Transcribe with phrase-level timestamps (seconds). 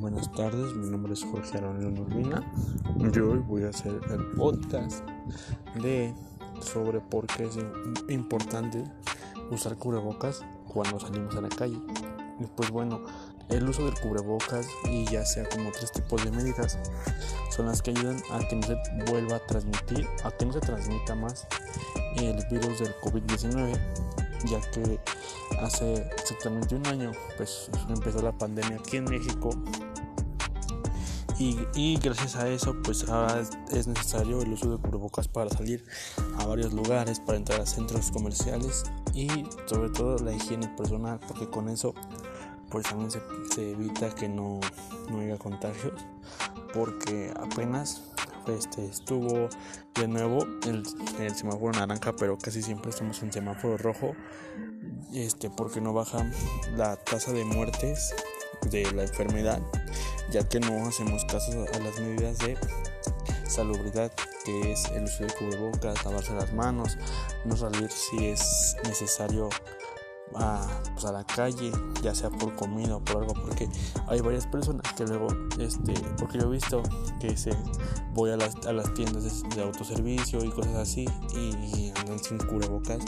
[0.00, 2.40] Buenas tardes, mi nombre es Jorge Aaron Urbina.
[3.12, 5.04] Yo hoy voy a hacer el podcast
[5.74, 6.14] de
[6.60, 7.58] sobre por qué es
[8.08, 8.84] importante
[9.50, 11.80] usar cubrebocas cuando salimos a la calle.
[12.38, 13.00] Y pues bueno,
[13.48, 16.78] el uso del cubrebocas y ya sea como tres tipos de medidas
[17.50, 18.76] son las que ayudan a que no se
[19.10, 21.48] vuelva a transmitir, a que no se transmita más
[22.18, 23.76] el virus del COVID-19,
[24.46, 25.00] ya que
[25.60, 29.50] hace exactamente un año pues empezó la pandemia aquí en México
[31.38, 35.84] y, gracias a eso pues ahora es necesario el uso de cubrebocas para salir
[36.38, 38.84] a varios lugares, para entrar a centros comerciales
[39.14, 39.28] y
[39.66, 41.94] sobre todo la higiene personal porque con eso
[42.70, 44.60] pues también se, evita que no,
[45.10, 45.94] no haya contagios
[46.74, 48.02] porque apenas
[48.48, 49.48] este, estuvo
[49.94, 50.82] de nuevo el,
[51.18, 54.14] el, semáforo naranja, pero casi siempre estamos en semáforo rojo,
[55.12, 56.30] este, porque no baja
[56.76, 58.14] la tasa de muertes
[58.70, 59.60] de la enfermedad
[60.30, 62.56] ya que no hacemos caso a las medidas de
[63.46, 64.12] salubridad
[64.44, 66.96] que es el uso de cubrebocas, lavarse las manos,
[67.44, 69.48] no salir si es necesario
[70.34, 73.68] a, pues a la calle, ya sea por comida o por algo, porque
[74.06, 76.82] hay varias personas que luego, este, porque yo he visto
[77.20, 77.50] que se
[78.14, 83.00] voy a las, a las tiendas de, autoservicio y cosas así y andan sin cubrebocas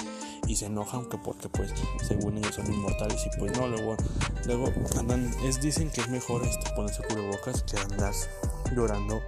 [0.46, 3.96] y se enojan que porque pues según ellos son inmortales y pues no luego
[4.46, 8.12] luego andan es dicen que es mejor este, ponerse cubrebocas que andar
[8.74, 9.20] llorando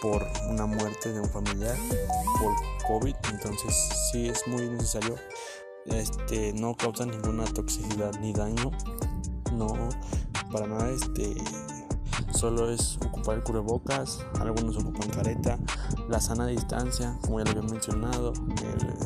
[0.00, 1.76] por una muerte de un familiar
[2.40, 2.52] por
[2.86, 3.74] COVID entonces
[4.10, 5.16] sí es muy necesario
[5.86, 8.70] este no causa ninguna toxicidad ni daño.
[9.52, 9.88] No
[10.50, 11.34] para nada este
[12.32, 15.58] solo es ocupar el cubrebocas, algunos ocupan careta,
[16.08, 18.32] la sana distancia, como ya lo había mencionado,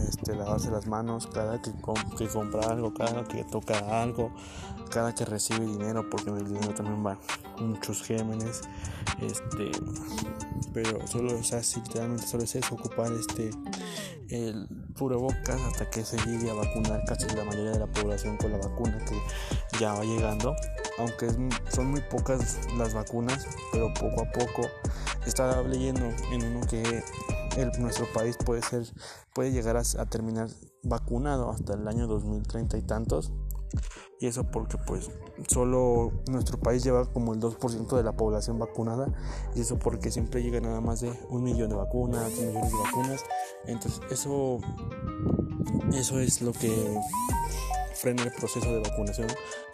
[0.09, 1.73] este, lavarse las manos cada que,
[2.17, 4.31] que compra algo, cada que toca algo,
[4.91, 7.19] cada que recibe dinero, porque en el dinero también van
[7.61, 8.63] muchos gémenes,
[9.21, 9.71] este,
[10.73, 13.51] pero solo, o sea, literalmente solo es eso, ocupar este
[14.29, 14.69] el
[14.99, 18.59] cubrebocas hasta que se llegue a vacunar casi la mayoría de la población con la
[18.59, 20.55] vacuna que ya va llegando.
[20.99, 21.31] Aunque
[21.71, 24.63] son muy pocas las vacunas, pero poco a poco
[25.27, 27.03] estaba leyendo en uno que
[27.79, 28.85] nuestro país puede ser
[29.35, 30.49] puede llegar a, terminar
[30.83, 33.33] vacunado hasta el año 2030 y tantos.
[34.21, 35.11] Y eso porque pues
[35.47, 39.13] solo nuestro país lleva como el 2% de la población vacunada.
[39.55, 43.25] Y eso porque siempre llega nada más de un millón de vacunas, millones de vacunas
[43.67, 44.61] entonces eso
[45.93, 46.99] eso es lo que
[47.95, 49.29] frena el proceso de vacunación,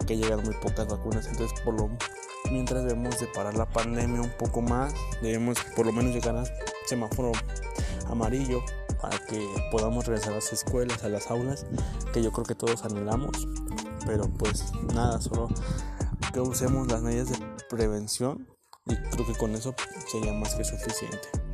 [0.07, 1.27] que llegan muy pocas vacunas.
[1.27, 1.89] Entonces, por lo
[2.51, 6.43] mientras debemos de parar la pandemia un poco más, debemos por lo menos llegar a
[6.85, 7.31] semáforo
[8.07, 8.61] amarillo
[9.01, 11.65] para que podamos regresar a las escuelas, a las aulas,
[12.13, 13.47] que yo creo que todos anhelamos.
[14.05, 15.49] Pero pues nada, solo
[16.33, 17.37] que usemos las medidas de
[17.69, 18.47] prevención
[18.87, 19.73] y creo que con eso
[20.11, 21.44] sería más que suficiente.